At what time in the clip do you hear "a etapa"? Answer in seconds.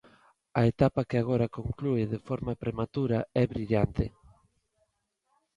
0.59-1.07